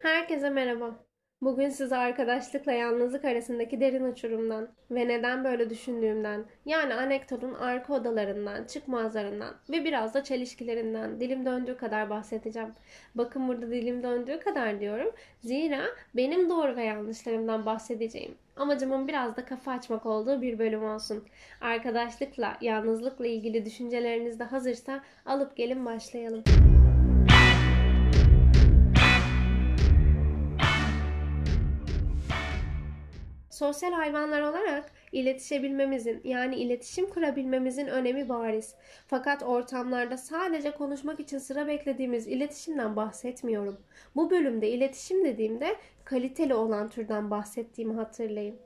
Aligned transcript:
Herkese 0.00 0.50
merhaba. 0.50 0.94
Bugün 1.42 1.68
size 1.68 1.96
arkadaşlıkla 1.96 2.72
yalnızlık 2.72 3.24
arasındaki 3.24 3.80
derin 3.80 4.04
uçurumdan 4.04 4.68
ve 4.90 5.08
neden 5.08 5.44
böyle 5.44 5.70
düşündüğümden, 5.70 6.44
yani 6.66 6.94
anekdotun 6.94 7.54
arka 7.54 7.94
odalarından, 7.94 8.64
çıkmazlarından 8.64 9.54
ve 9.70 9.84
biraz 9.84 10.14
da 10.14 10.24
çelişkilerinden 10.24 11.20
dilim 11.20 11.46
döndüğü 11.46 11.76
kadar 11.76 12.10
bahsedeceğim. 12.10 12.68
Bakın 13.14 13.48
burada 13.48 13.70
dilim 13.70 14.02
döndüğü 14.02 14.40
kadar 14.40 14.80
diyorum. 14.80 15.12
Zira 15.40 15.82
benim 16.16 16.50
doğru 16.50 16.76
ve 16.76 16.84
yanlışlarımdan 16.84 17.66
bahsedeceğim. 17.66 18.34
Amacımın 18.56 19.08
biraz 19.08 19.36
da 19.36 19.44
kafa 19.44 19.72
açmak 19.72 20.06
olduğu 20.06 20.42
bir 20.42 20.58
bölüm 20.58 20.84
olsun. 20.84 21.24
Arkadaşlıkla, 21.60 22.56
yalnızlıkla 22.60 23.26
ilgili 23.26 23.64
düşünceleriniz 23.64 24.38
de 24.38 24.44
hazırsa 24.44 25.02
alıp 25.26 25.56
gelin 25.56 25.86
başlayalım. 25.86 26.44
Sosyal 33.58 33.92
hayvanlar 33.92 34.42
olarak 34.42 34.92
iletişebilmemizin 35.12 36.20
yani 36.24 36.56
iletişim 36.56 37.08
kurabilmemizin 37.10 37.86
önemi 37.86 38.28
bariz. 38.28 38.74
Fakat 39.06 39.42
ortamlarda 39.42 40.16
sadece 40.16 40.70
konuşmak 40.70 41.20
için 41.20 41.38
sıra 41.38 41.66
beklediğimiz 41.66 42.26
iletişimden 42.26 42.96
bahsetmiyorum. 42.96 43.76
Bu 44.16 44.30
bölümde 44.30 44.68
iletişim 44.68 45.24
dediğimde 45.24 45.76
kaliteli 46.04 46.54
olan 46.54 46.88
türden 46.88 47.30
bahsettiğimi 47.30 47.94
hatırlayın. 47.94 48.56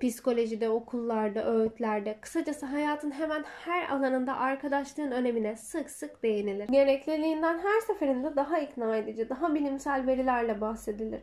Psikolojide, 0.00 0.68
okullarda, 0.68 1.54
öğütlerde, 1.54 2.18
kısacası 2.20 2.66
hayatın 2.66 3.10
hemen 3.10 3.44
her 3.64 3.88
alanında 3.88 4.36
arkadaşlığın 4.36 5.10
önemine 5.10 5.56
sık 5.56 5.90
sık 5.90 6.22
değinilir. 6.22 6.68
Gerekliliğinden 6.68 7.58
her 7.58 7.80
seferinde 7.80 8.36
daha 8.36 8.58
ikna 8.58 8.96
edici, 8.96 9.28
daha 9.28 9.54
bilimsel 9.54 10.06
verilerle 10.06 10.60
bahsedilir. 10.60 11.22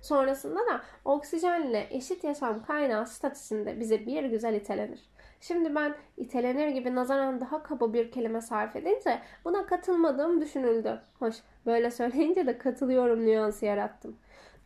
Sonrasında 0.00 0.60
da 0.60 0.80
oksijenle 1.04 1.86
eşit 1.90 2.24
yaşam 2.24 2.64
kaynağı 2.64 3.06
statüsünde 3.06 3.80
bize 3.80 4.06
bir 4.06 4.24
güzel 4.24 4.54
itelenir. 4.54 5.00
Şimdi 5.40 5.74
ben 5.74 5.94
itelenir 6.16 6.68
gibi 6.68 6.94
nazaran 6.94 7.40
daha 7.40 7.62
kaba 7.62 7.92
bir 7.92 8.10
kelime 8.10 8.40
sarf 8.40 8.76
edince 8.76 9.18
buna 9.44 9.66
katılmadığım 9.66 10.40
düşünüldü. 10.40 11.00
Hoş 11.18 11.36
böyle 11.66 11.90
söyleyince 11.90 12.46
de 12.46 12.58
katılıyorum 12.58 13.26
nüansı 13.26 13.66
yarattım. 13.66 14.16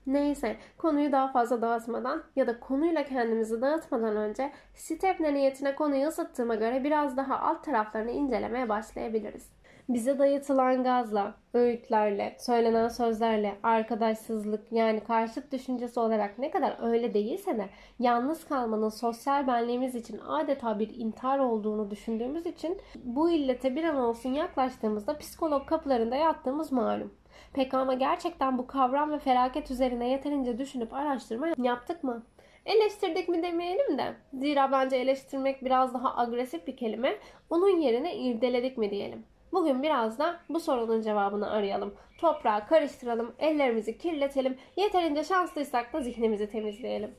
Neyse 0.06 0.56
konuyu 0.78 1.12
daha 1.12 1.32
fazla 1.32 1.62
dağıtmadan 1.62 2.22
ya 2.36 2.46
da 2.46 2.60
konuyla 2.60 3.04
kendimizi 3.04 3.62
dağıtmadan 3.62 4.16
önce 4.16 4.52
Stepne 4.74 5.34
niyetine 5.34 5.74
konuyu 5.74 6.08
ısıttığıma 6.08 6.54
göre 6.54 6.84
biraz 6.84 7.16
daha 7.16 7.38
alt 7.38 7.64
taraflarını 7.64 8.10
incelemeye 8.10 8.68
başlayabiliriz 8.68 9.50
bize 9.88 10.18
dayatılan 10.18 10.84
gazla, 10.84 11.34
öğütlerle, 11.54 12.36
söylenen 12.38 12.88
sözlerle, 12.88 13.54
arkadaşsızlık 13.62 14.72
yani 14.72 15.00
karşıt 15.00 15.52
düşüncesi 15.52 16.00
olarak 16.00 16.38
ne 16.38 16.50
kadar 16.50 16.90
öyle 16.90 17.14
değilse 17.14 17.58
de 17.58 17.68
yalnız 17.98 18.44
kalmanın 18.44 18.88
sosyal 18.88 19.46
benliğimiz 19.46 19.94
için 19.94 20.18
adeta 20.18 20.78
bir 20.78 20.94
intihar 20.94 21.38
olduğunu 21.38 21.90
düşündüğümüz 21.90 22.46
için 22.46 22.78
bu 23.04 23.30
illete 23.30 23.76
bir 23.76 23.84
an 23.84 23.96
olsun 23.96 24.32
yaklaştığımızda 24.32 25.18
psikolog 25.18 25.66
kapılarında 25.66 26.16
yattığımız 26.16 26.72
malum. 26.72 27.14
Peki 27.52 27.76
ama 27.76 27.94
gerçekten 27.94 28.58
bu 28.58 28.66
kavram 28.66 29.12
ve 29.12 29.18
felaket 29.18 29.70
üzerine 29.70 30.08
yeterince 30.08 30.58
düşünüp 30.58 30.92
araştırma 30.92 31.48
yaptık 31.58 32.04
mı? 32.04 32.22
Eleştirdik 32.66 33.28
mi 33.28 33.42
demeyelim 33.42 33.98
de. 33.98 34.14
Zira 34.34 34.72
bence 34.72 34.96
eleştirmek 34.96 35.64
biraz 35.64 35.94
daha 35.94 36.16
agresif 36.16 36.66
bir 36.66 36.76
kelime. 36.76 37.18
Onun 37.50 37.80
yerine 37.80 38.16
irdeledik 38.16 38.78
mi 38.78 38.90
diyelim. 38.90 39.24
Bugün 39.52 39.82
biraz 39.82 40.18
da 40.18 40.40
bu 40.48 40.60
sorunun 40.60 41.02
cevabını 41.02 41.50
arayalım. 41.50 41.94
Toprağı 42.18 42.66
karıştıralım, 42.66 43.34
ellerimizi 43.38 43.98
kirletelim. 43.98 44.58
Yeterince 44.76 45.24
şanslıysak 45.24 45.92
da 45.92 46.00
zihnimizi 46.00 46.50
temizleyelim. 46.50 47.14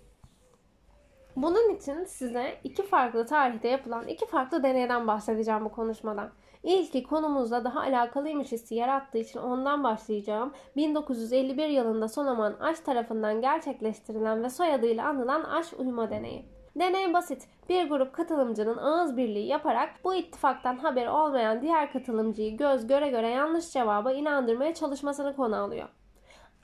Bunun 1.35 1.75
için 1.75 2.03
size 2.03 2.59
iki 2.63 2.83
farklı 2.83 3.25
tarihte 3.25 3.67
yapılan 3.67 4.07
iki 4.07 4.25
farklı 4.25 4.63
deneyden 4.63 5.07
bahsedeceğim 5.07 5.65
bu 5.65 5.71
konuşmadan. 5.71 6.31
İlki 6.63 7.03
konumuzla 7.03 7.63
daha 7.63 7.81
alakalıymış 7.81 8.51
hissi 8.51 8.75
yarattığı 8.75 9.17
için 9.17 9.39
ondan 9.39 9.83
başlayacağım. 9.83 10.53
1951 10.75 11.67
yılında 11.67 12.07
Solomon 12.07 12.53
Aş 12.53 12.79
tarafından 12.79 13.41
gerçekleştirilen 13.41 14.43
ve 14.43 14.49
soyadıyla 14.49 15.07
anılan 15.07 15.43
Aş 15.43 15.73
uyuma 15.73 16.09
deneyi. 16.09 16.52
Deney 16.75 17.13
basit. 17.13 17.47
Bir 17.69 17.89
grup 17.89 18.13
katılımcının 18.13 18.77
ağız 18.77 19.17
birliği 19.17 19.47
yaparak 19.47 19.89
bu 20.03 20.15
ittifaktan 20.15 20.77
haberi 20.77 21.09
olmayan 21.09 21.61
diğer 21.61 21.91
katılımcıyı 21.91 22.57
göz 22.57 22.87
göre 22.87 23.09
göre 23.09 23.29
yanlış 23.29 23.69
cevaba 23.71 24.11
inandırmaya 24.11 24.73
çalışmasını 24.73 25.35
konu 25.35 25.55
alıyor. 25.55 25.89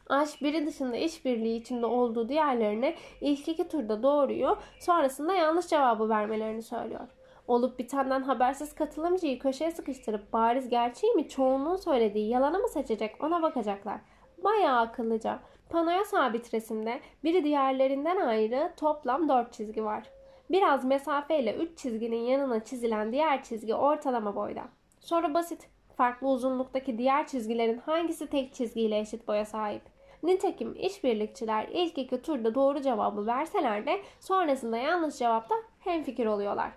Aş 0.09 0.41
biri 0.41 0.67
dışında 0.67 0.97
işbirliği 0.97 1.57
içinde 1.57 1.85
olduğu 1.85 2.29
diğerlerine 2.29 2.95
ilk 3.21 3.47
iki 3.47 3.67
turda 3.67 4.03
doğruyu 4.03 4.57
sonrasında 4.79 5.33
yanlış 5.33 5.67
cevabı 5.67 6.09
vermelerini 6.09 6.63
söylüyor. 6.63 7.07
Olup 7.47 7.79
bitenden 7.79 8.21
habersiz 8.23 8.75
katılımcıyı 8.75 9.39
köşeye 9.39 9.71
sıkıştırıp 9.71 10.33
bariz 10.33 10.69
gerçeği 10.69 11.13
mi 11.13 11.29
çoğunluğun 11.29 11.75
söylediği 11.75 12.29
yalanı 12.29 12.59
mı 12.59 12.69
seçecek 12.69 13.23
ona 13.23 13.41
bakacaklar. 13.41 14.01
Bayağı 14.43 14.79
akıllıca. 14.79 15.39
Panoya 15.69 16.05
sabit 16.05 16.53
resimde 16.53 16.99
biri 17.23 17.43
diğerlerinden 17.43 18.17
ayrı 18.17 18.73
toplam 18.77 19.29
4 19.29 19.53
çizgi 19.53 19.83
var. 19.83 20.03
Biraz 20.51 20.85
mesafeyle 20.85 21.55
3 21.55 21.77
çizginin 21.77 22.21
yanına 22.21 22.63
çizilen 22.63 23.11
diğer 23.11 23.43
çizgi 23.43 23.75
ortalama 23.75 24.35
boyda. 24.35 24.63
Soru 24.99 25.33
basit. 25.33 25.69
Farklı 25.97 26.27
uzunluktaki 26.27 26.97
diğer 26.97 27.27
çizgilerin 27.27 27.77
hangisi 27.77 28.27
tek 28.27 28.53
çizgiyle 28.53 28.99
eşit 28.99 29.27
boya 29.27 29.45
sahip? 29.45 29.81
Nitekim 30.23 30.75
işbirlikçiler 30.79 31.67
ilk 31.71 31.97
iki 31.97 32.21
turda 32.21 32.55
doğru 32.55 32.81
cevabı 32.81 33.27
verseler 33.27 33.85
de 33.85 34.01
sonrasında 34.19 34.77
yanlış 34.77 35.15
cevapta 35.15 35.55
hemfikir 35.79 36.25
oluyorlar. 36.25 36.71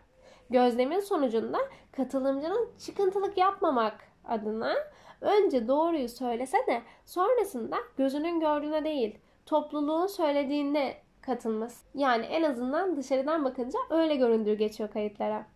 Gözlemin 0.50 1.00
sonucunda 1.00 1.58
katılımcının 1.92 2.70
çıkıntılık 2.86 3.38
yapmamak 3.38 3.94
adına 4.24 4.74
önce 5.22 5.68
doğruyu 5.68 6.08
söylese 6.08 6.58
de 6.66 6.82
sonrasında 7.06 7.76
gözünün 7.96 8.40
gördüğüne 8.40 8.84
değil 8.84 9.18
topluluğun 9.46 10.06
söylediğine 10.06 10.96
katılması. 11.20 11.86
Yani 11.94 12.24
en 12.26 12.42
azından 12.42 12.96
dışarıdan 12.96 13.44
bakınca 13.44 13.78
öyle 13.90 14.16
göründüğü 14.16 14.54
geçiyor 14.54 14.90
kayıtlara. 14.90 15.46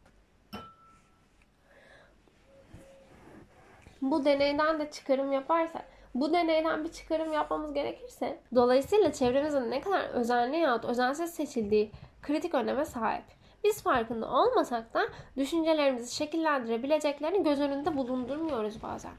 Bu 4.03 4.25
deneyden 4.25 4.81
de 4.81 4.91
çıkarım 4.91 5.33
yaparsa, 5.33 5.83
bu 6.15 6.33
deneyden 6.33 6.85
bir 6.85 6.93
çıkarım 6.93 7.33
yapmamız 7.33 7.73
gerekirse, 7.73 8.41
dolayısıyla 8.55 9.13
çevremizin 9.13 9.71
ne 9.71 9.81
kadar 9.81 10.09
özenli 10.09 10.57
yahut 10.57 10.85
özensiz 10.85 11.35
seçildiği 11.35 11.91
kritik 12.23 12.55
öneme 12.55 12.85
sahip. 12.85 13.25
Biz 13.65 13.83
farkında 13.83 14.31
olmasak 14.31 14.95
da 14.95 15.01
düşüncelerimizi 15.37 16.15
şekillendirebileceklerini 16.15 17.43
göz 17.43 17.61
önünde 17.61 17.97
bulundurmuyoruz 17.97 18.83
bazen. 18.83 19.13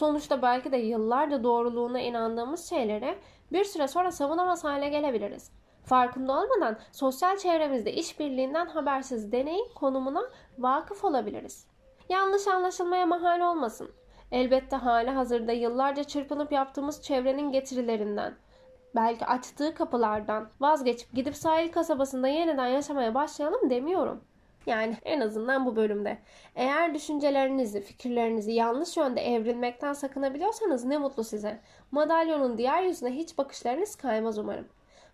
Sonuçta 0.00 0.42
belki 0.42 0.72
de 0.72 0.76
yıllarca 0.76 1.42
doğruluğuna 1.42 2.00
inandığımız 2.00 2.68
şeyleri 2.68 3.18
bir 3.52 3.64
süre 3.64 3.88
sonra 3.88 4.10
savunamaz 4.10 4.64
hale 4.64 4.88
gelebiliriz. 4.88 5.50
Farkında 5.84 6.32
olmadan 6.32 6.78
sosyal 6.92 7.36
çevremizde 7.36 7.92
işbirliğinden 7.92 8.66
habersiz 8.66 9.32
deneyin 9.32 9.68
konumuna 9.74 10.22
vakıf 10.58 11.04
olabiliriz. 11.04 11.66
Yanlış 12.08 12.48
anlaşılmaya 12.48 13.06
mahal 13.06 13.40
olmasın. 13.40 13.90
Elbette 14.32 14.76
hali 14.76 15.10
hazırda 15.10 15.52
yıllarca 15.52 16.04
çırpınıp 16.04 16.52
yaptığımız 16.52 17.02
çevrenin 17.02 17.52
getirilerinden, 17.52 18.34
belki 18.94 19.26
açtığı 19.26 19.74
kapılardan 19.74 20.48
vazgeçip 20.60 21.12
gidip 21.12 21.36
sahil 21.36 21.72
kasabasında 21.72 22.28
yeniden 22.28 22.66
yaşamaya 22.66 23.14
başlayalım 23.14 23.70
demiyorum. 23.70 24.24
Yani 24.66 24.96
en 25.04 25.20
azından 25.20 25.66
bu 25.66 25.76
bölümde. 25.76 26.18
Eğer 26.54 26.94
düşüncelerinizi, 26.94 27.80
fikirlerinizi 27.80 28.52
yanlış 28.52 28.96
yönde 28.96 29.20
evrilmekten 29.20 29.92
sakınabiliyorsanız 29.92 30.84
ne 30.84 30.98
mutlu 30.98 31.24
size. 31.24 31.60
Madalyonun 31.90 32.58
diğer 32.58 32.82
yüzüne 32.82 33.10
hiç 33.10 33.38
bakışlarınız 33.38 33.96
kaymaz 33.96 34.38
umarım. 34.38 34.68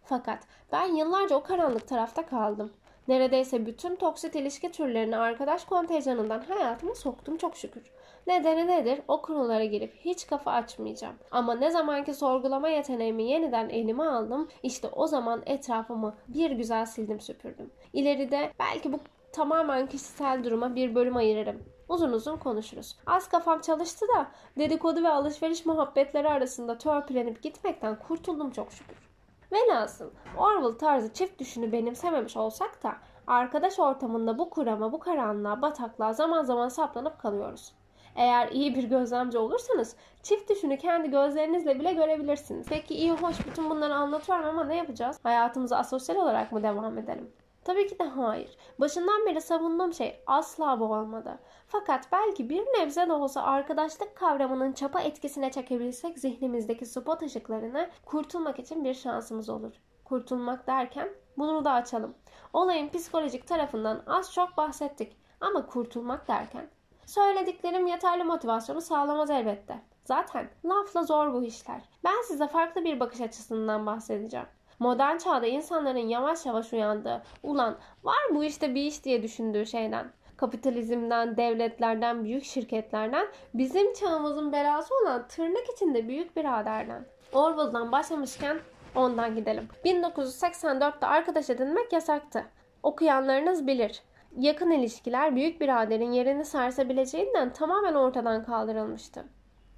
Fakat 0.05 0.39
ben 0.73 0.87
yıllarca 0.87 1.37
o 1.37 1.43
karanlık 1.43 1.89
tarafta 1.89 2.27
kaldım. 2.27 2.73
Neredeyse 3.09 3.67
bütün 3.67 3.97
toksit 3.97 4.37
ilişki 4.37 4.73
türlerini 4.73 5.17
arkadaş 5.17 5.65
kontenjanından 5.65 6.41
hayatıma 6.41 6.95
soktum 6.95 7.37
çok 7.37 7.57
şükür. 7.57 7.83
Nedeni 8.27 8.67
nedir? 8.67 9.01
O 9.09 9.23
konulara 9.23 9.65
girip 9.65 9.95
hiç 10.01 10.27
kafa 10.27 10.53
açmayacağım. 10.53 11.15
Ama 11.31 11.55
ne 11.55 11.71
zamanki 11.71 12.15
sorgulama 12.15 12.69
yeteneğimi 12.69 13.23
yeniden 13.23 13.69
elime 13.69 14.05
aldım, 14.05 14.49
işte 14.63 14.89
o 14.89 15.07
zaman 15.07 15.43
etrafımı 15.47 16.15
bir 16.29 16.51
güzel 16.51 16.87
sildim 16.87 17.21
süpürdüm. 17.21 17.71
İleride 17.93 18.53
belki 18.59 18.93
bu 18.93 18.99
tamamen 19.37 19.87
kişisel 19.87 20.45
duruma 20.45 20.75
bir 20.75 20.95
bölüm 20.95 21.17
ayırırım. 21.17 21.63
Uzun 21.89 22.13
uzun 22.13 22.37
konuşuruz. 22.37 22.97
Az 23.07 23.29
kafam 23.29 23.61
çalıştı 23.61 24.07
da 24.17 24.27
dedikodu 24.59 25.03
ve 25.03 25.09
alışveriş 25.09 25.67
muhabbetleri 25.67 26.29
arasında 26.29 26.79
törpülenip 26.79 27.43
gitmekten 27.43 27.99
kurtuldum 27.99 28.51
çok 28.51 28.73
şükür. 28.73 28.97
Velhasıl 29.53 30.11
Orwell 30.39 30.79
tarzı 30.79 31.13
çift 31.13 31.41
düşünü 31.41 31.73
benimsememiş 31.73 32.37
olsak 32.37 32.83
da 32.83 32.97
arkadaş 33.27 33.79
ortamında 33.79 34.39
bu 34.39 34.51
kurama, 34.51 34.93
bu 34.93 34.99
karanlığa, 34.99 35.63
bataklığa 35.63 36.13
zaman 36.13 36.43
zaman 36.43 36.69
saplanıp 36.69 37.19
kalıyoruz. 37.19 37.73
Eğer 38.17 38.49
iyi 38.49 38.75
bir 38.75 38.85
gözlemci 38.85 39.39
olursanız 39.39 39.97
çift 40.23 40.51
düşünü 40.51 40.79
kendi 40.79 41.11
gözlerinizle 41.11 41.81
bile 41.81 41.93
görebilirsiniz. 41.93 42.67
Peki 42.69 42.95
iyi 42.95 43.13
hoş 43.13 43.47
bütün 43.47 43.71
bunları 43.71 43.95
anlatıyorum 43.95 44.47
ama 44.47 44.65
ne 44.65 44.77
yapacağız? 44.77 45.21
Hayatımıza 45.23 45.77
asosyal 45.77 46.17
olarak 46.17 46.53
mı 46.53 46.63
devam 46.63 46.99
edelim? 46.99 47.33
Tabii 47.67 47.87
ki 47.87 47.99
de 47.99 48.05
hayır. 48.05 48.57
Başından 48.81 49.27
beri 49.27 49.41
savunduğum 49.41 49.93
şey 49.93 50.23
asla 50.27 50.81
bu 50.81 50.85
olmadı. 50.85 51.39
Fakat 51.67 52.13
belki 52.13 52.51
bir 52.51 52.61
nebze 52.61 53.09
de 53.09 53.13
olsa 53.13 53.43
arkadaşlık 53.43 54.17
kavramının 54.17 54.73
çapa 54.73 55.01
etkisine 55.01 55.51
çekebilsek 55.51 56.19
zihnimizdeki 56.19 56.87
spot 56.87 57.23
ışıklarını 57.23 57.91
kurtulmak 58.05 58.59
için 58.59 58.85
bir 58.85 58.95
şansımız 58.95 59.49
olur. 59.49 59.73
Kurtulmak 60.05 60.67
derken 60.67 61.09
bunu 61.39 61.65
da 61.65 61.73
açalım. 61.73 62.15
Olayın 62.53 62.89
psikolojik 62.89 63.47
tarafından 63.47 64.03
az 64.07 64.35
çok 64.35 64.57
bahsettik. 64.57 65.17
Ama 65.41 65.67
kurtulmak 65.67 66.29
derken 66.29 66.71
Söylediklerim 67.07 67.87
yeterli 67.87 68.25
motivasyonu 68.25 68.81
sağlamaz 68.81 69.31
elbette. 69.31 69.81
Zaten 70.05 70.51
lafla 70.65 71.03
zor 71.03 71.33
bu 71.33 71.45
işler. 71.45 71.83
Ben 72.05 72.23
size 72.29 72.49
farklı 72.49 72.85
bir 72.85 73.01
bakış 73.01 73.21
açısından 73.21 73.87
bahsedeceğim. 73.87 74.47
Modern 74.79 75.19
çağda 75.19 75.47
insanların 75.47 76.09
yavaş 76.09 76.47
yavaş 76.47 76.73
uyandığı, 76.73 77.23
ulan 77.43 77.77
var 78.05 78.19
bu 78.31 78.45
işte 78.45 78.75
bir 78.75 78.83
iş 78.83 79.05
diye 79.05 79.23
düşündüğü 79.23 79.67
şeyden. 79.67 80.07
Kapitalizmden, 80.37 81.37
devletlerden, 81.37 82.25
büyük 82.25 82.45
şirketlerden, 82.45 83.27
bizim 83.55 83.93
çağımızın 83.93 84.53
belası 84.53 84.95
olan 85.03 85.29
tırnak 85.29 85.65
içinde 85.75 86.09
büyük 86.09 86.37
biraderden. 86.37 87.07
Orwell'dan 87.33 87.93
başlamışken 87.93 88.59
ondan 88.95 89.35
gidelim. 89.35 89.69
1984'te 89.85 91.07
arkadaş 91.07 91.51
edinmek 91.51 91.93
yasaktı. 91.93 92.45
Okuyanlarınız 92.83 93.67
bilir 93.67 94.03
yakın 94.39 94.71
ilişkiler 94.71 95.37
büyük 95.37 95.61
biraderin 95.61 96.13
yerini 96.13 96.45
sarsabileceğinden 96.45 97.53
tamamen 97.53 97.95
ortadan 97.95 98.45
kaldırılmıştı. 98.45 99.25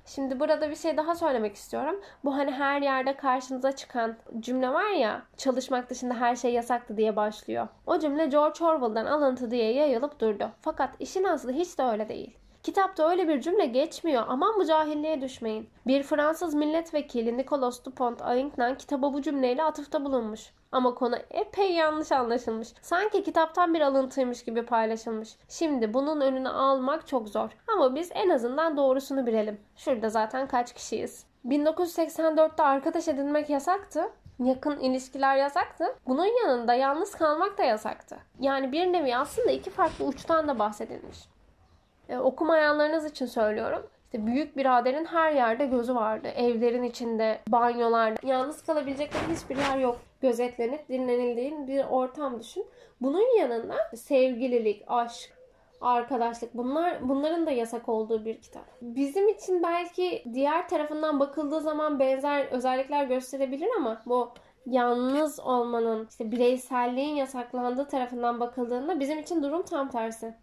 Şimdi 0.08 0.40
burada 0.40 0.70
bir 0.70 0.76
şey 0.76 0.96
daha 0.96 1.14
söylemek 1.14 1.54
istiyorum. 1.54 2.00
Bu 2.24 2.36
hani 2.36 2.50
her 2.50 2.82
yerde 2.82 3.16
karşınıza 3.16 3.72
çıkan 3.72 4.16
cümle 4.40 4.68
var 4.68 4.90
ya 4.90 5.22
çalışmak 5.36 5.90
dışında 5.90 6.14
her 6.14 6.36
şey 6.36 6.52
yasaktı 6.52 6.96
diye 6.96 7.16
başlıyor. 7.16 7.68
O 7.86 7.98
cümle 7.98 8.26
George 8.26 8.64
Orwell'dan 8.64 9.06
alıntı 9.06 9.50
diye 9.50 9.72
yayılıp 9.72 10.20
durdu. 10.20 10.50
Fakat 10.60 10.90
işin 11.00 11.24
aslı 11.24 11.52
hiç 11.52 11.78
de 11.78 11.82
öyle 11.82 12.08
değil. 12.08 12.36
Kitapta 12.62 13.10
öyle 13.10 13.28
bir 13.28 13.40
cümle 13.40 13.66
geçmiyor. 13.66 14.24
Aman 14.28 14.54
bu 14.58 14.64
cahilliğe 14.64 15.20
düşmeyin. 15.20 15.68
Bir 15.86 16.02
Fransız 16.02 16.54
milletvekili 16.54 17.36
Nicolas 17.36 17.84
Dupont-Aignan 17.84 18.76
kitaba 18.78 19.12
bu 19.12 19.22
cümleyle 19.22 19.64
atıfta 19.64 20.04
bulunmuş. 20.04 20.52
Ama 20.72 20.94
konu 20.94 21.16
epey 21.30 21.72
yanlış 21.72 22.12
anlaşılmış. 22.12 22.68
Sanki 22.82 23.22
kitaptan 23.22 23.74
bir 23.74 23.80
alıntıymış 23.80 24.44
gibi 24.44 24.66
paylaşılmış. 24.66 25.36
Şimdi 25.48 25.94
bunun 25.94 26.20
önünü 26.20 26.48
almak 26.48 27.06
çok 27.06 27.28
zor. 27.28 27.50
Ama 27.66 27.94
biz 27.94 28.10
en 28.14 28.28
azından 28.28 28.76
doğrusunu 28.76 29.26
bilelim. 29.26 29.60
Şurada 29.76 30.08
zaten 30.08 30.46
kaç 30.48 30.74
kişiyiz? 30.74 31.26
1984'te 31.46 32.62
arkadaş 32.62 33.08
edinmek 33.08 33.50
yasaktı. 33.50 34.10
Yakın 34.38 34.80
ilişkiler 34.80 35.36
yasaktı. 35.36 35.84
Bunun 36.06 36.24
yanında 36.24 36.74
yalnız 36.74 37.14
kalmak 37.14 37.58
da 37.58 37.62
yasaktı. 37.62 38.18
Yani 38.40 38.72
bir 38.72 38.92
nevi 38.92 39.16
aslında 39.16 39.50
iki 39.50 39.70
farklı 39.70 40.04
uçtan 40.04 40.48
da 40.48 40.58
bahsedilmiş. 40.58 41.18
E, 42.08 42.18
okumayanlarınız 42.18 43.04
için 43.04 43.26
söylüyorum. 43.26 43.86
İşte 44.08 44.26
büyük 44.26 44.56
biraderin 44.56 45.04
her 45.04 45.32
yerde 45.32 45.66
gözü 45.66 45.94
vardı. 45.94 46.28
Evlerin 46.28 46.82
içinde, 46.82 47.40
banyolarda. 47.48 48.26
Yalnız 48.26 48.62
kalabilecekleri 48.62 49.22
hiçbir 49.34 49.56
yer 49.56 49.78
yok. 49.78 50.00
Gözetlenip 50.20 50.88
dinlenildiğin 50.88 51.66
bir 51.66 51.84
ortam 51.84 52.40
düşün. 52.40 52.66
Bunun 53.00 53.38
yanında 53.38 53.74
sevgililik, 53.96 54.84
aşk, 54.86 55.32
arkadaşlık 55.80 56.54
bunlar 56.54 57.08
bunların 57.08 57.46
da 57.46 57.50
yasak 57.50 57.88
olduğu 57.88 58.24
bir 58.24 58.40
kitap. 58.40 58.64
Bizim 58.82 59.28
için 59.28 59.62
belki 59.62 60.24
diğer 60.34 60.68
tarafından 60.68 61.20
bakıldığı 61.20 61.60
zaman 61.60 61.98
benzer 61.98 62.46
özellikler 62.46 63.04
gösterebilir 63.04 63.68
ama 63.76 64.02
bu 64.06 64.30
yalnız 64.66 65.40
olmanın, 65.40 66.06
işte 66.10 66.32
bireyselliğin 66.32 67.14
yasaklandığı 67.14 67.88
tarafından 67.88 68.40
bakıldığında 68.40 69.00
bizim 69.00 69.18
için 69.18 69.42
durum 69.42 69.62
tam 69.62 69.90
tersi. 69.90 70.34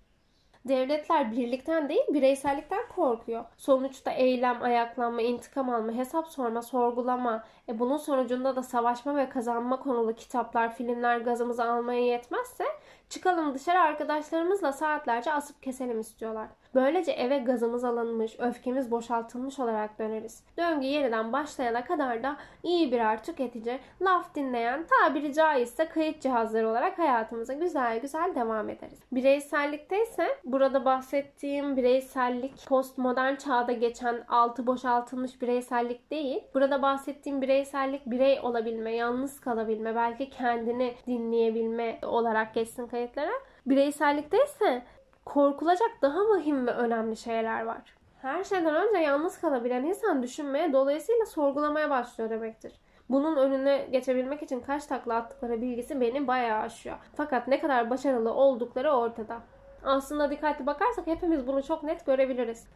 Devletler 0.68 1.32
birlikten 1.32 1.90
değil 1.90 2.06
bireysellikten 2.10 2.88
korkuyor. 2.96 3.46
Sonuçta 3.58 4.12
eylem, 4.12 4.64
ayaklanma, 4.64 5.22
intikam 5.22 5.70
alma, 5.70 5.92
hesap 5.92 6.28
sorma, 6.28 6.62
sorgulama, 6.62 7.44
e 7.70 7.80
bunun 7.80 7.98
sonucunda 7.98 8.56
da 8.56 8.64
savaşma 8.64 9.16
ve 9.16 9.30
kazanma 9.30 9.80
konulu 9.80 10.14
kitaplar, 10.16 10.76
filmler 10.76 11.18
gazımızı 11.18 11.64
almaya 11.64 12.06
yetmezse 12.06 12.66
çıkalım 13.10 13.54
dışarı 13.54 13.80
arkadaşlarımızla 13.80 14.72
saatlerce 14.74 15.34
asıp 15.34 15.64
keselim 15.64 16.00
istiyorlar. 16.00 16.48
Böylece 16.76 17.12
eve 17.12 17.38
gazımız 17.38 17.84
alınmış, 17.84 18.36
öfkemiz 18.40 18.92
boşaltılmış 18.92 19.60
olarak 19.60 20.00
döneriz. 20.00 20.44
Döngü 20.58 20.86
yeniden 20.86 21.34
başlayana 21.34 21.86
kadar 21.86 22.24
da 22.24 22.38
iyi 22.64 22.92
birer 22.92 23.24
tüketici, 23.24 23.80
laf 24.02 24.36
dinleyen, 24.36 24.86
tabiri 24.86 25.34
caizse 25.34 25.90
kayıt 25.90 26.22
cihazları 26.22 26.70
olarak 26.70 27.00
hayatımıza 27.00 27.54
güzel 27.54 28.00
güzel 28.00 28.36
devam 28.36 28.70
ederiz. 28.70 29.00
Bireysellikte 29.12 30.04
ise 30.04 30.28
burada 30.46 30.86
bahsettiğim 30.86 31.78
bireysellik 31.78 32.68
postmodern 32.68 33.36
çağda 33.36 33.72
geçen 33.72 34.24
altı 34.28 34.68
boşaltılmış 34.68 35.42
bireysellik 35.42 36.12
değil. 36.12 36.44
Burada 36.54 36.82
bahsettiğim 36.82 37.42
bireysellik 37.42 38.06
birey 38.06 38.40
olabilme, 38.44 38.92
yalnız 38.96 39.40
kalabilme, 39.40 39.96
belki 39.96 40.30
kendini 40.30 40.96
dinleyebilme 41.08 42.00
olarak 42.02 42.54
geçsin 42.54 42.75
kayıtlara. 42.88 43.32
Bireysellikte 43.66 44.44
ise 44.44 44.84
korkulacak 45.26 45.92
daha 46.02 46.24
mühim 46.24 46.68
ve 46.68 46.72
önemli 46.72 47.18
şeyler 47.18 47.66
var. 47.66 47.96
Her 48.22 48.44
şeyden 48.44 48.76
önce 48.76 48.98
yalnız 48.98 49.42
kalabilen 49.42 49.84
insan 49.84 50.24
düşünmeye 50.24 50.74
dolayısıyla 50.74 51.26
sorgulamaya 51.26 51.90
başlıyor 51.90 52.30
demektir. 52.30 52.74
Bunun 53.10 53.36
önüne 53.36 53.88
geçebilmek 53.92 54.44
için 54.44 54.60
kaç 54.60 54.86
takla 54.86 55.16
attıkları 55.16 55.62
bilgisi 55.62 56.02
beni 56.02 56.28
bayağı 56.28 56.62
aşıyor. 56.62 56.98
Fakat 57.16 57.48
ne 57.48 57.60
kadar 57.60 57.90
başarılı 57.90 58.34
oldukları 58.34 58.92
ortada. 58.92 59.38
Aslında 59.84 60.32
dikkatli 60.32 60.66
bakarsak 60.66 61.08
hepimiz 61.08 61.48
bunu 61.48 61.64
çok 61.64 61.84
net 61.84 62.06
görebiliriz. 62.06 62.68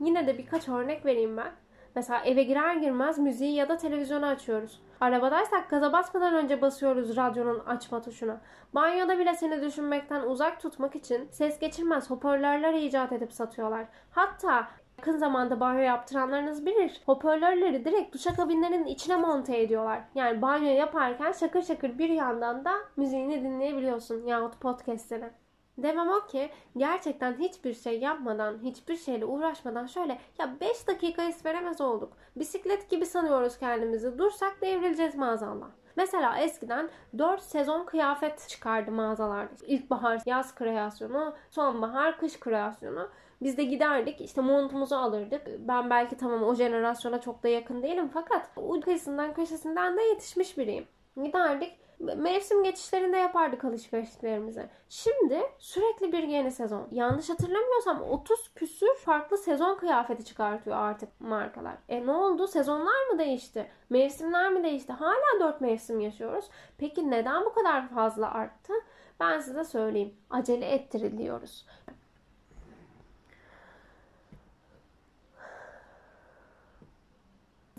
Yine 0.00 0.26
de 0.26 0.38
birkaç 0.38 0.68
örnek 0.68 1.06
vereyim 1.06 1.36
ben. 1.36 1.52
Mesela 1.96 2.20
eve 2.24 2.42
girer 2.42 2.76
girmez 2.76 3.18
müziği 3.18 3.54
ya 3.54 3.68
da 3.68 3.76
televizyonu 3.76 4.26
açıyoruz. 4.26 4.82
Arabadaysak 5.00 5.70
gaza 5.70 5.92
basmadan 5.92 6.34
önce 6.34 6.62
basıyoruz 6.62 7.16
radyonun 7.16 7.58
açma 7.58 8.02
tuşuna. 8.02 8.40
Banyoda 8.74 9.18
bile 9.18 9.34
seni 9.34 9.62
düşünmekten 9.62 10.22
uzak 10.22 10.60
tutmak 10.60 10.96
için 10.96 11.28
ses 11.30 11.58
geçirmez 11.58 12.10
hoparlörler 12.10 12.74
icat 12.74 13.12
edip 13.12 13.32
satıyorlar. 13.32 13.86
Hatta 14.10 14.68
yakın 14.98 15.16
zamanda 15.16 15.60
banyo 15.60 15.80
yaptıranlarınız 15.80 16.66
bilir. 16.66 17.00
Hoparlörleri 17.06 17.84
direkt 17.84 18.14
duşakabinlerin 18.14 18.84
içine 18.84 19.16
monte 19.16 19.60
ediyorlar. 19.60 20.00
Yani 20.14 20.42
banyo 20.42 20.68
yaparken 20.68 21.32
şakır 21.32 21.62
şakır 21.62 21.98
bir 21.98 22.08
yandan 22.08 22.64
da 22.64 22.72
müziğini 22.96 23.44
dinleyebiliyorsun 23.44 24.26
yahut 24.26 24.60
podcastleri. 24.60 25.30
Demem 25.78 26.08
o 26.08 26.26
ki 26.26 26.50
gerçekten 26.76 27.32
hiçbir 27.38 27.74
şey 27.74 28.00
yapmadan, 28.00 28.58
hiçbir 28.62 28.96
şeyle 28.96 29.24
uğraşmadan 29.24 29.86
şöyle 29.86 30.18
ya 30.38 30.60
5 30.60 30.86
dakika 30.86 31.22
is 31.22 31.46
veremez 31.46 31.80
olduk. 31.80 32.12
Bisiklet 32.36 32.90
gibi 32.90 33.06
sanıyoruz 33.06 33.58
kendimizi. 33.58 34.18
Dursak 34.18 34.62
devrileceğiz 34.62 35.14
maazallah. 35.14 35.68
Mesela 35.96 36.38
eskiden 36.38 36.90
4 37.18 37.42
sezon 37.42 37.84
kıyafet 37.84 38.48
çıkardı 38.48 38.90
mağazalarda. 38.90 39.66
İlkbahar 39.66 40.20
yaz 40.26 40.54
kreasyonu, 40.54 41.34
sonbahar 41.50 42.18
kış 42.18 42.40
kreasyonu. 42.40 43.08
Biz 43.42 43.56
de 43.56 43.64
giderdik 43.64 44.20
işte 44.20 44.40
montumuzu 44.40 44.96
alırdık. 44.96 45.42
Ben 45.58 45.90
belki 45.90 46.16
tamam 46.16 46.42
o 46.42 46.54
jenerasyona 46.54 47.20
çok 47.20 47.42
da 47.42 47.48
yakın 47.48 47.82
değilim 47.82 48.10
fakat 48.14 48.50
o 48.56 48.80
kıyısından 48.80 49.34
köşesinden 49.34 49.96
de 49.96 50.02
yetişmiş 50.02 50.58
biriyim. 50.58 50.86
Giderdik 51.22 51.78
mevsim 52.00 52.62
geçişlerinde 52.64 53.16
yapardık 53.16 53.64
alışverişlerimizi. 53.64 54.68
Şimdi 54.88 55.42
sürekli 55.58 56.12
bir 56.12 56.22
yeni 56.22 56.50
sezon. 56.50 56.88
Yanlış 56.90 57.30
hatırlamıyorsam 57.30 58.02
30 58.02 58.54
küsür 58.54 58.94
farklı 58.94 59.38
sezon 59.38 59.76
kıyafeti 59.76 60.24
çıkartıyor 60.24 60.76
artık 60.76 61.20
markalar. 61.20 61.74
E 61.88 62.06
ne 62.06 62.10
oldu? 62.10 62.46
Sezonlar 62.46 63.06
mı 63.12 63.18
değişti? 63.18 63.70
Mevsimler 63.90 64.52
mi 64.52 64.64
değişti? 64.64 64.92
Hala 64.92 65.40
4 65.40 65.60
mevsim 65.60 66.00
yaşıyoruz. 66.00 66.44
Peki 66.78 67.10
neden 67.10 67.44
bu 67.44 67.52
kadar 67.52 67.88
fazla 67.88 68.34
arttı? 68.34 68.72
Ben 69.20 69.40
size 69.40 69.64
söyleyeyim. 69.64 70.14
Acele 70.30 70.66
ettiriliyoruz. 70.66 71.66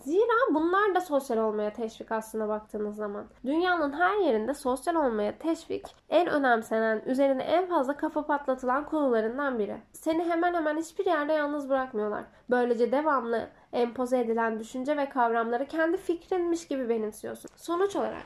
Zira 0.01 0.53
bunlar 0.53 0.95
da 0.95 1.01
sosyal 1.01 1.37
olmaya 1.37 1.73
teşvik 1.73 2.11
aslında 2.11 2.47
baktığınız 2.47 2.95
zaman. 2.95 3.25
Dünyanın 3.45 3.93
her 3.93 4.17
yerinde 4.17 4.53
sosyal 4.53 4.95
olmaya 4.95 5.37
teşvik 5.37 5.95
en 6.09 6.27
önemsenen, 6.27 7.01
üzerine 7.05 7.43
en 7.43 7.69
fazla 7.69 7.97
kafa 7.97 8.25
patlatılan 8.25 8.85
konularından 8.85 9.59
biri. 9.59 9.77
Seni 9.93 10.23
hemen 10.23 10.53
hemen 10.53 10.77
hiçbir 10.77 11.05
yerde 11.05 11.33
yalnız 11.33 11.69
bırakmıyorlar. 11.69 12.23
Böylece 12.49 12.91
devamlı 12.91 13.49
empoze 13.73 14.19
edilen 14.19 14.59
düşünce 14.59 14.97
ve 14.97 15.09
kavramları 15.09 15.65
kendi 15.65 15.97
fikrinmiş 15.97 16.67
gibi 16.67 16.89
benimsiyorsun. 16.89 17.49
Sonuç 17.55 17.95
olarak 17.95 18.25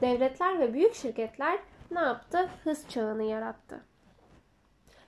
devletler 0.00 0.58
ve 0.58 0.74
büyük 0.74 0.94
şirketler 0.94 1.58
ne 1.90 2.00
yaptı? 2.00 2.48
Hız 2.64 2.88
çağını 2.88 3.22
yarattı. 3.22 3.80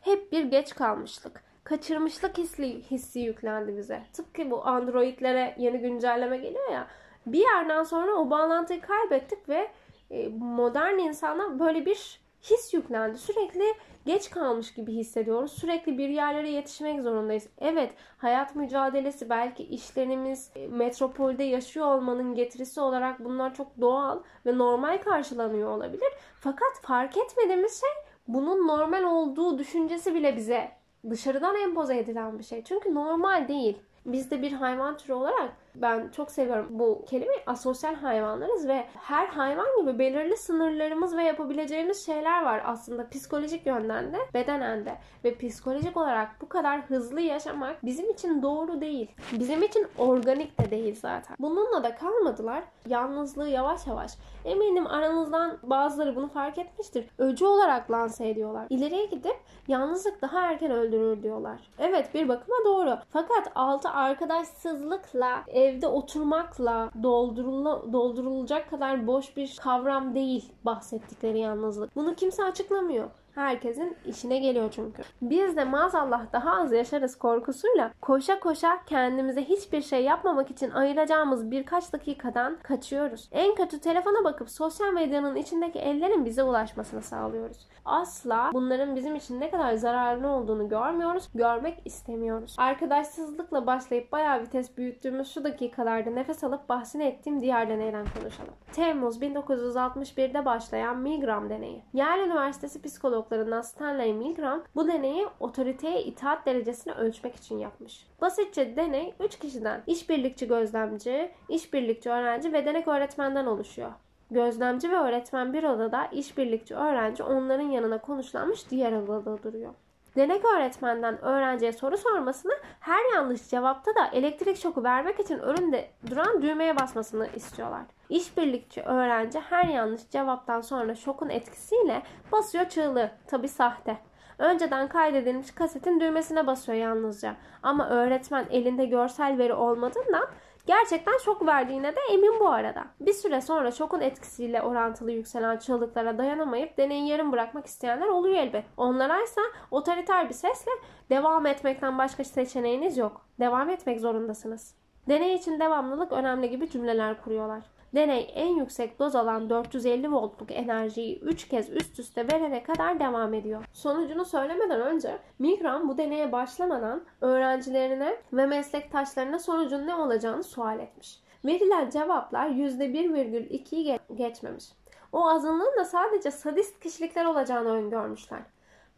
Hep 0.00 0.32
bir 0.32 0.44
geç 0.44 0.74
kalmışlık 0.74 1.47
kaçırmışlık 1.68 2.38
hissi, 2.38 2.82
hissi 2.90 3.20
yüklendi 3.20 3.76
bize. 3.76 4.02
Tıpkı 4.12 4.50
bu 4.50 4.66
Android'lere 4.66 5.54
yeni 5.58 5.78
güncelleme 5.78 6.36
geliyor 6.36 6.70
ya. 6.72 6.86
Bir 7.26 7.40
yerden 7.40 7.82
sonra 7.82 8.12
o 8.12 8.30
bağlantıyı 8.30 8.80
kaybettik 8.80 9.48
ve 9.48 9.70
e, 10.10 10.28
modern 10.28 10.98
insana 10.98 11.58
böyle 11.58 11.86
bir 11.86 12.20
his 12.42 12.74
yüklendi. 12.74 13.18
Sürekli 13.18 13.74
geç 14.06 14.30
kalmış 14.30 14.74
gibi 14.74 14.92
hissediyoruz. 14.92 15.52
Sürekli 15.52 15.98
bir 15.98 16.08
yerlere 16.08 16.50
yetişmek 16.50 17.02
zorundayız. 17.02 17.48
Evet, 17.58 17.94
hayat 18.18 18.56
mücadelesi 18.56 19.30
belki 19.30 19.62
işlerimiz 19.62 20.50
e, 20.56 20.66
metropolde 20.68 21.44
yaşıyor 21.44 21.86
olmanın 21.86 22.34
getirisi 22.34 22.80
olarak 22.80 23.24
bunlar 23.24 23.54
çok 23.54 23.80
doğal 23.80 24.22
ve 24.46 24.58
normal 24.58 24.98
karşılanıyor 24.98 25.70
olabilir. 25.70 26.12
Fakat 26.40 26.80
fark 26.82 27.16
etmediğimiz 27.16 27.80
şey 27.80 27.90
bunun 28.28 28.68
normal 28.68 29.02
olduğu 29.02 29.58
düşüncesi 29.58 30.14
bile 30.14 30.36
bize 30.36 30.77
dışarıdan 31.10 31.56
empoze 31.56 31.98
edilen 31.98 32.38
bir 32.38 32.44
şey. 32.44 32.64
Çünkü 32.64 32.94
normal 32.94 33.48
değil. 33.48 33.78
Biz 34.06 34.30
de 34.30 34.42
bir 34.42 34.52
hayvan 34.52 34.96
türü 34.96 35.12
olarak 35.12 35.52
ben 35.82 36.08
çok 36.08 36.30
seviyorum 36.30 36.66
bu 36.70 37.04
kelimeyi. 37.04 37.40
Asosyal 37.46 37.94
hayvanlarız 37.94 38.68
ve 38.68 38.84
her 38.94 39.26
hayvan 39.26 39.66
gibi 39.80 39.98
belirli 39.98 40.36
sınırlarımız 40.36 41.16
ve 41.16 41.22
yapabileceğimiz 41.22 42.06
şeyler 42.06 42.42
var 42.44 42.62
aslında 42.64 43.08
psikolojik 43.08 43.66
yönden 43.66 44.12
de 44.12 44.18
bedenen 44.34 44.86
de. 44.86 44.94
Ve 45.24 45.34
psikolojik 45.34 45.96
olarak 45.96 46.28
bu 46.40 46.48
kadar 46.48 46.80
hızlı 46.80 47.20
yaşamak 47.20 47.84
bizim 47.84 48.10
için 48.10 48.42
doğru 48.42 48.80
değil. 48.80 49.10
Bizim 49.32 49.62
için 49.62 49.86
organik 49.98 50.60
de 50.60 50.70
değil 50.70 50.96
zaten. 51.00 51.36
Bununla 51.40 51.82
da 51.82 51.94
kalmadılar. 51.94 52.64
Yalnızlığı 52.86 53.48
yavaş 53.48 53.86
yavaş. 53.86 54.12
Eminim 54.44 54.86
aranızdan 54.86 55.58
bazıları 55.62 56.16
bunu 56.16 56.28
fark 56.28 56.58
etmiştir. 56.58 57.06
Öcü 57.18 57.44
olarak 57.44 57.90
lanse 57.90 58.28
ediyorlar. 58.28 58.66
İleriye 58.70 59.06
gidip 59.06 59.36
yalnızlık 59.68 60.22
daha 60.22 60.40
erken 60.40 60.70
öldürür 60.70 61.22
diyorlar. 61.22 61.60
Evet 61.78 62.14
bir 62.14 62.28
bakıma 62.28 62.56
doğru. 62.64 62.98
Fakat 63.10 63.52
altı 63.54 63.88
arkadaşsızlıkla 63.88 65.44
evde 65.68 65.86
oturmakla 65.86 66.90
doldurula, 67.02 67.92
doldurulacak 67.92 68.70
kadar 68.70 69.06
boş 69.06 69.36
bir 69.36 69.56
kavram 69.60 70.14
değil 70.14 70.52
bahsettikleri 70.64 71.38
yalnızlık. 71.38 71.96
Bunu 71.96 72.14
kimse 72.14 72.44
açıklamıyor. 72.44 73.10
Herkesin 73.38 73.96
işine 74.06 74.38
geliyor 74.38 74.70
çünkü. 74.70 75.02
Biz 75.22 75.56
de 75.56 75.64
maazallah 75.64 76.32
daha 76.32 76.60
az 76.60 76.72
yaşarız 76.72 77.18
korkusuyla 77.18 77.92
koşa 78.00 78.40
koşa 78.40 78.84
kendimize 78.86 79.44
hiçbir 79.44 79.80
şey 79.80 80.04
yapmamak 80.04 80.50
için 80.50 80.70
ayıracağımız 80.70 81.50
birkaç 81.50 81.92
dakikadan 81.92 82.56
kaçıyoruz. 82.62 83.28
En 83.32 83.54
kötü 83.54 83.80
telefona 83.80 84.24
bakıp 84.24 84.50
sosyal 84.50 84.92
medyanın 84.92 85.36
içindeki 85.36 85.78
ellerin 85.78 86.24
bize 86.24 86.42
ulaşmasını 86.42 87.02
sağlıyoruz. 87.02 87.66
Asla 87.84 88.50
bunların 88.52 88.96
bizim 88.96 89.16
için 89.16 89.40
ne 89.40 89.50
kadar 89.50 89.74
zararlı 89.74 90.28
olduğunu 90.28 90.68
görmüyoruz, 90.68 91.28
görmek 91.34 91.82
istemiyoruz. 91.84 92.54
Arkadaşsızlıkla 92.58 93.66
başlayıp 93.66 94.12
bayağı 94.12 94.42
vites 94.42 94.76
büyüttüğümüz 94.76 95.34
şu 95.34 95.44
dakikalarda 95.44 96.10
nefes 96.10 96.44
alıp 96.44 96.68
bahsini 96.68 97.04
ettiğim 97.04 97.40
diğer 97.40 97.68
deneyden 97.68 98.06
konuşalım. 98.18 98.54
Temmuz 98.72 99.22
1961'de 99.22 100.44
başlayan 100.44 100.98
Milgram 100.98 101.50
deneyi. 101.50 101.82
Yale 101.92 102.22
Üniversitesi 102.22 102.82
psikolog 102.82 103.27
psikologlarından 103.28 103.62
Stanley 103.62 104.12
Milgram 104.12 104.64
bu 104.74 104.88
deneyi 104.88 105.26
otoriteye 105.40 106.02
itaat 106.02 106.46
derecesini 106.46 106.92
ölçmek 106.92 107.36
için 107.36 107.58
yapmış. 107.58 108.06
Basitçe 108.20 108.76
deney 108.76 109.14
3 109.20 109.38
kişiden 109.38 109.82
işbirlikçi 109.86 110.48
gözlemci, 110.48 111.30
işbirlikçi 111.48 112.10
öğrenci 112.10 112.52
ve 112.52 112.66
denek 112.66 112.88
öğretmenden 112.88 113.46
oluşuyor. 113.46 113.90
Gözlemci 114.30 114.90
ve 114.90 114.96
öğretmen 114.96 115.52
bir 115.52 115.64
odada, 115.64 116.06
işbirlikçi 116.06 116.74
öğrenci 116.74 117.22
onların 117.22 117.68
yanına 117.68 118.00
konuşlanmış 118.00 118.70
diğer 118.70 118.92
odada 118.92 119.42
duruyor. 119.42 119.74
Denek 120.16 120.44
öğretmenden 120.44 121.24
öğrenciye 121.24 121.72
soru 121.72 121.96
sormasını 121.96 122.52
her 122.80 123.14
yanlış 123.14 123.48
cevapta 123.48 123.94
da 123.94 124.06
elektrik 124.12 124.56
şoku 124.56 124.84
vermek 124.84 125.20
için 125.20 125.38
önünde 125.38 125.90
duran 126.10 126.42
düğmeye 126.42 126.76
basmasını 126.76 127.28
istiyorlar. 127.34 127.82
İşbirlikçi 128.08 128.82
öğrenci 128.82 129.40
her 129.40 129.64
yanlış 129.64 130.10
cevaptan 130.10 130.60
sonra 130.60 130.94
şokun 130.94 131.28
etkisiyle 131.28 132.02
basıyor 132.32 132.68
çığlığı. 132.68 133.10
Tabi 133.26 133.48
sahte. 133.48 133.96
Önceden 134.38 134.88
kaydedilmiş 134.88 135.50
kasetin 135.50 136.00
düğmesine 136.00 136.46
basıyor 136.46 136.78
yalnızca. 136.78 137.36
Ama 137.62 137.88
öğretmen 137.88 138.46
elinde 138.50 138.86
görsel 138.86 139.38
veri 139.38 139.54
olmadığından 139.54 140.26
Gerçekten 140.68 141.18
şok 141.18 141.46
verdiğine 141.46 141.96
de 141.96 142.00
emin 142.10 142.40
bu 142.40 142.48
arada. 142.48 142.84
Bir 143.00 143.12
süre 143.12 143.40
sonra 143.40 143.70
şokun 143.70 144.00
etkisiyle 144.00 144.62
orantılı 144.62 145.12
yükselen 145.12 145.56
çığlıklara 145.56 146.18
dayanamayıp 146.18 146.78
deneyi 146.78 147.08
yarım 147.08 147.32
bırakmak 147.32 147.66
isteyenler 147.66 148.06
oluyor 148.06 148.36
elbet. 148.36 148.64
Onlara 148.76 149.22
ise 149.22 149.40
otoriter 149.70 150.28
bir 150.28 150.34
sesle 150.34 150.70
devam 151.10 151.46
etmekten 151.46 151.98
başka 151.98 152.24
seçeneğiniz 152.24 152.98
yok. 152.98 153.26
Devam 153.40 153.70
etmek 153.70 154.00
zorundasınız. 154.00 154.74
Deney 155.08 155.34
için 155.34 155.60
devamlılık 155.60 156.12
önemli 156.12 156.50
gibi 156.50 156.70
cümleler 156.70 157.22
kuruyorlar. 157.22 157.62
Deney 157.94 158.32
en 158.34 158.46
yüksek 158.46 158.98
doz 158.98 159.16
alan 159.16 159.50
450 159.50 160.12
voltluk 160.12 160.50
enerjiyi 160.52 161.20
3 161.20 161.48
kez 161.48 161.70
üst 161.70 161.98
üste 161.98 162.32
verene 162.32 162.62
kadar 162.62 163.00
devam 163.00 163.34
ediyor. 163.34 163.64
Sonucunu 163.72 164.24
söylemeden 164.24 164.80
önce 164.80 165.18
Milgram 165.38 165.88
bu 165.88 165.98
deneye 165.98 166.32
başlamadan 166.32 167.04
öğrencilerine 167.20 168.16
ve 168.32 168.46
meslektaşlarına 168.46 169.38
sonucun 169.38 169.86
ne 169.86 169.94
olacağını 169.94 170.44
sual 170.44 170.78
etmiş. 170.78 171.20
Verilen 171.44 171.90
cevaplar 171.90 172.48
%1,2'yi 172.48 173.98
geçmemiş. 174.14 174.64
O 175.12 175.28
azınlığın 175.28 175.76
da 175.76 175.84
sadece 175.84 176.30
sadist 176.30 176.80
kişilikler 176.80 177.24
olacağını 177.24 177.68
öngörmüşler. 177.68 178.42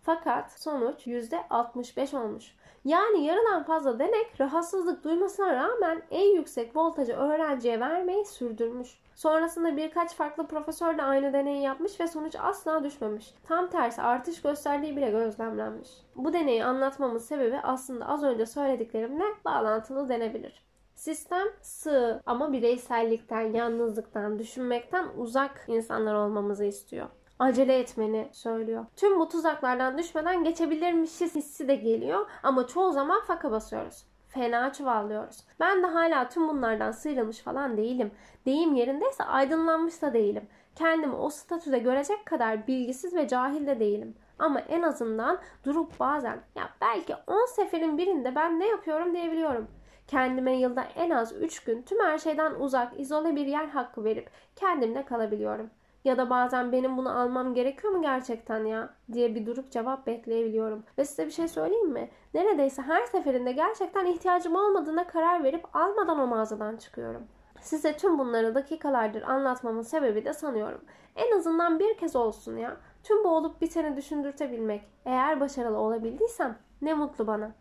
Fakat 0.03 0.53
sonuç 0.53 1.07
%65 1.07 2.17
olmuş. 2.17 2.55
Yani 2.85 3.25
yarıdan 3.25 3.63
fazla 3.63 3.99
denek 3.99 4.41
rahatsızlık 4.41 5.05
duymasına 5.05 5.55
rağmen 5.55 6.03
en 6.11 6.35
yüksek 6.37 6.77
voltajı 6.77 7.13
öğrenciye 7.13 7.81
vermeyi 7.81 8.25
sürdürmüş. 8.25 9.01
Sonrasında 9.15 9.77
birkaç 9.77 10.15
farklı 10.15 10.47
profesör 10.47 10.99
de 10.99 11.03
aynı 11.03 11.33
deneyi 11.33 11.63
yapmış 11.63 12.01
ve 12.01 12.07
sonuç 12.09 12.37
asla 12.39 12.85
düşmemiş. 12.85 13.35
Tam 13.45 13.71
tersi 13.71 14.03
artış 14.03 14.43
gösterdiği 14.43 14.97
bile 14.97 15.11
gözlemlenmiş. 15.11 15.89
Bu 16.17 16.33
deneyi 16.33 16.65
anlatmamın 16.65 17.19
sebebi 17.19 17.59
aslında 17.63 18.09
az 18.09 18.23
önce 18.23 18.47
söylediklerimle 18.47 19.25
bağlantılı 19.45 20.09
denebilir. 20.09 20.65
Sistem 20.95 21.47
sığ 21.61 22.21
ama 22.27 22.53
bireysellikten, 22.53 23.53
yalnızlıktan, 23.53 24.39
düşünmekten 24.39 25.07
uzak 25.17 25.65
insanlar 25.69 26.15
olmamızı 26.15 26.65
istiyor 26.65 27.07
acele 27.41 27.79
etmeni 27.79 28.29
söylüyor. 28.33 28.87
Tüm 28.97 29.21
bu 29.21 29.29
tuzaklardan 29.29 29.99
düşmeden 29.99 30.45
geçebilirmişiz 30.45 31.35
hissi 31.35 31.69
de 31.69 31.75
geliyor 31.75 32.27
ama 32.43 32.67
çoğu 32.67 32.93
zaman 32.93 33.21
faka 33.21 33.51
basıyoruz. 33.51 34.05
Fena 34.29 34.73
çuvallıyoruz. 34.73 35.45
Ben 35.61 35.83
de 35.83 35.87
hala 35.87 36.29
tüm 36.29 36.49
bunlardan 36.49 36.93
sıyrılmış 36.93 37.39
falan 37.39 37.77
değilim. 37.77 38.11
Deyim 38.47 38.75
yerindeyse 38.75 39.25
aydınlanmış 39.25 40.03
da 40.03 40.15
değilim. 40.15 40.49
Kendimi 40.75 41.15
o 41.15 41.31
statüde 41.31 41.79
görecek 41.79 42.27
kadar 42.27 42.67
bilgisiz 42.67 43.15
ve 43.15 43.29
cahil 43.29 43.67
de 43.67 43.81
değilim. 43.81 44.15
Ama 44.39 44.61
en 44.61 44.83
azından 44.83 45.39
durup 45.65 46.01
bazen 46.01 46.41
ya 46.55 46.71
belki 46.81 47.15
10 47.27 47.47
seferin 47.47 47.99
birinde 47.99 48.35
ben 48.35 48.61
ne 48.61 48.69
yapıyorum 48.69 49.15
diyebiliyorum. 49.15 49.69
Kendime 50.07 50.57
yılda 50.57 50.83
en 50.83 51.11
az 51.11 51.33
3 51.43 51.65
gün 51.65 51.83
tüm 51.83 52.01
her 52.01 52.19
şeyden 52.19 52.55
uzak, 52.55 53.01
izole 53.01 53.37
bir 53.37 53.47
yer 53.47 53.67
hakkı 53.67 54.05
verip 54.05 54.31
kendimle 54.57 55.05
kalabiliyorum. 55.05 55.71
Ya 56.05 56.19
da 56.19 56.31
bazen 56.31 56.73
benim 56.73 56.97
bunu 56.97 57.19
almam 57.21 57.55
gerekiyor 57.55 57.93
mu 57.93 58.03
gerçekten 58.03 58.65
ya 58.65 58.95
diye 59.13 59.35
bir 59.35 59.47
durup 59.47 59.71
cevap 59.71 60.07
bekleyebiliyorum. 60.07 60.85
Ve 60.99 61.05
size 61.05 61.27
bir 61.27 61.31
şey 61.31 61.49
söyleyeyim 61.49 61.91
mi? 61.91 62.11
Neredeyse 62.35 62.83
her 62.83 63.07
seferinde 63.07 63.53
gerçekten 63.53 64.07
ihtiyacım 64.07 64.55
olmadığına 64.55 65.07
karar 65.07 65.45
verip 65.45 65.77
almadan 65.77 66.19
o 66.19 66.27
mağazadan 66.27 66.77
çıkıyorum. 66.77 67.23
Size 67.61 67.97
tüm 67.97 68.19
bunları 68.19 68.55
dakikalardır 68.55 69.23
anlatmamın 69.23 69.83
sebebi 69.83 70.25
de 70.25 70.33
sanıyorum. 70.33 70.81
En 71.17 71.39
azından 71.39 71.79
bir 71.79 71.97
kez 71.97 72.17
olsun 72.17 72.57
ya. 72.57 72.77
Tüm 73.03 73.25
bu 73.25 73.29
olup 73.29 73.61
biteni 73.61 73.97
düşündürtebilmek. 73.97 74.83
Eğer 75.05 75.41
başarılı 75.41 75.79
olabildiysem 75.79 76.59
ne 76.83 76.95
mutlu 76.95 77.27
bana. 77.27 77.53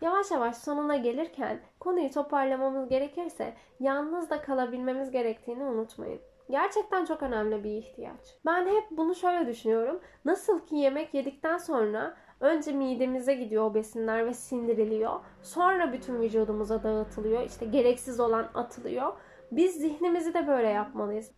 Yavaş 0.00 0.30
yavaş 0.30 0.56
sonuna 0.56 0.96
gelirken 0.96 1.60
konuyu 1.80 2.10
toparlamamız 2.10 2.88
gerekirse 2.88 3.54
yalnız 3.80 4.30
da 4.30 4.40
kalabilmemiz 4.42 5.10
gerektiğini 5.10 5.64
unutmayın. 5.64 6.20
Gerçekten 6.50 7.04
çok 7.04 7.22
önemli 7.22 7.64
bir 7.64 7.70
ihtiyaç. 7.70 8.36
Ben 8.46 8.66
hep 8.66 8.84
bunu 8.90 9.14
şöyle 9.14 9.46
düşünüyorum. 9.46 10.00
Nasıl 10.24 10.66
ki 10.66 10.76
yemek 10.76 11.14
yedikten 11.14 11.58
sonra 11.58 12.16
önce 12.40 12.72
midemize 12.72 13.34
gidiyor 13.34 13.64
o 13.64 13.74
besinler 13.74 14.26
ve 14.26 14.34
sindiriliyor. 14.34 15.20
Sonra 15.42 15.92
bütün 15.92 16.20
vücudumuza 16.20 16.82
dağıtılıyor. 16.82 17.42
İşte 17.42 17.66
gereksiz 17.66 18.20
olan 18.20 18.50
atılıyor. 18.54 19.12
Biz 19.52 19.74
zihnimizi 19.74 20.34
de 20.34 20.46
böyle 20.46 20.68
yapmalıyız. 20.68 21.30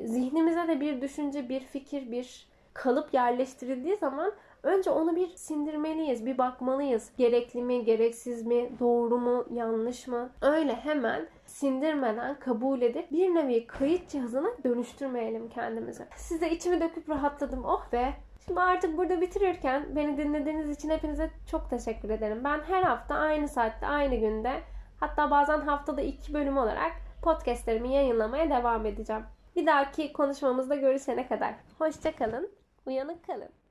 Zihnimize 0.00 0.68
de 0.68 0.80
bir 0.80 1.00
düşünce, 1.00 1.48
bir 1.48 1.60
fikir, 1.60 2.10
bir 2.10 2.48
kalıp 2.74 3.14
yerleştirildiği 3.14 3.96
zaman 3.96 4.32
önce 4.62 4.90
onu 4.90 5.16
bir 5.16 5.28
sindirmeliyiz, 5.28 6.26
bir 6.26 6.38
bakmalıyız. 6.38 7.10
Gerekli 7.16 7.62
mi, 7.62 7.84
gereksiz 7.84 8.46
mi, 8.46 8.70
doğru 8.80 9.18
mu, 9.18 9.44
yanlış 9.50 10.06
mı? 10.06 10.30
Öyle 10.42 10.74
hemen 10.74 11.28
sindirmeden 11.46 12.38
kabul 12.38 12.82
edip 12.82 13.12
bir 13.12 13.34
nevi 13.34 13.66
kayıt 13.66 14.08
cihazına 14.08 14.48
dönüştürmeyelim 14.64 15.48
kendimizi. 15.48 16.04
Size 16.16 16.50
içimi 16.50 16.80
döküp 16.80 17.08
rahatladım. 17.08 17.64
Oh 17.64 17.92
be 17.92 18.12
Şimdi 18.46 18.60
artık 18.60 18.98
burada 18.98 19.20
bitirirken 19.20 19.96
beni 19.96 20.16
dinlediğiniz 20.16 20.78
için 20.78 20.90
hepinize 20.90 21.30
çok 21.50 21.70
teşekkür 21.70 22.10
ederim. 22.10 22.44
Ben 22.44 22.60
her 22.60 22.82
hafta 22.82 23.14
aynı 23.14 23.48
saatte, 23.48 23.86
aynı 23.86 24.14
günde 24.14 24.60
hatta 25.00 25.30
bazen 25.30 25.60
haftada 25.60 26.00
iki 26.00 26.34
bölüm 26.34 26.58
olarak 26.58 26.92
podcastlerimi 27.22 27.92
yayınlamaya 27.92 28.50
devam 28.50 28.86
edeceğim. 28.86 29.22
Bir 29.56 29.66
dahaki 29.66 30.12
konuşmamızda 30.12 30.74
görüşene 30.74 31.28
kadar. 31.28 31.54
Hoşçakalın, 31.78 32.50
uyanık 32.86 33.26
kalın. 33.26 33.61